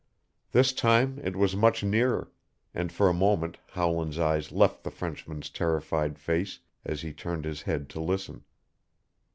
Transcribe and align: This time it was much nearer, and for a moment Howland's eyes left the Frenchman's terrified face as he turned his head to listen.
This 0.51 0.73
time 0.73 1.19
it 1.23 1.35
was 1.35 1.55
much 1.55 1.83
nearer, 1.83 2.31
and 2.73 2.91
for 2.91 3.07
a 3.07 3.13
moment 3.13 3.59
Howland's 3.73 4.17
eyes 4.17 4.51
left 4.51 4.83
the 4.83 4.89
Frenchman's 4.89 5.47
terrified 5.51 6.17
face 6.17 6.57
as 6.83 7.03
he 7.03 7.13
turned 7.13 7.45
his 7.45 7.61
head 7.61 7.87
to 7.89 7.99
listen. 7.99 8.43